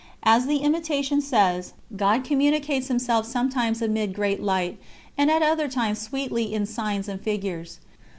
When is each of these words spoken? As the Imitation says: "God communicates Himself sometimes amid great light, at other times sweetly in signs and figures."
As 0.23 0.47
the 0.47 0.63
Imitation 0.63 1.21
says: 1.21 1.73
"God 1.95 2.23
communicates 2.23 2.87
Himself 2.87 3.27
sometimes 3.27 3.83
amid 3.83 4.15
great 4.15 4.41
light, 4.41 4.79
at 5.15 5.41
other 5.43 5.67
times 5.67 5.99
sweetly 5.99 6.51
in 6.55 6.65
signs 6.65 7.07
and 7.07 7.21
figures." 7.21 7.77